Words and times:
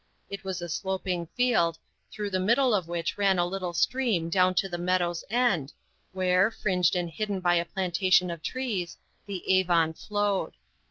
It 0.31 0.43
was 0.43 0.63
a 0.63 0.67
sloping 0.67 1.27
field, 1.37 1.77
through 2.11 2.31
the 2.31 2.39
middle 2.39 2.73
of 2.73 2.87
which 2.87 3.19
ran 3.19 3.37
a 3.37 3.45
little 3.45 3.71
stream 3.71 4.29
down 4.31 4.55
to 4.55 4.67
the 4.67 4.79
meadow's 4.79 5.23
end, 5.29 5.73
where, 6.11 6.49
fringed 6.49 6.95
and 6.95 7.07
hidden 7.07 7.39
by 7.39 7.53
a 7.53 7.65
plantation 7.65 8.31
of 8.31 8.41
trees, 8.41 8.97
the 9.27 9.47
Avon 9.59 9.93
flowed. 9.93 10.55